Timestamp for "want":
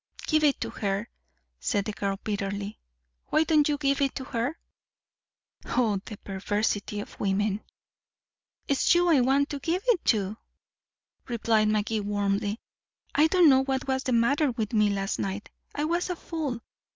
9.21-9.51